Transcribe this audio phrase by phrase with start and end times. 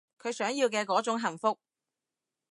[0.17, 1.59] 佢想要嘅嗰種幸福